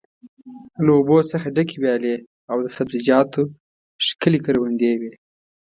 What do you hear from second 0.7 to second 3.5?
له اوبو څخه ډکې ویالې او د سبزیجاتو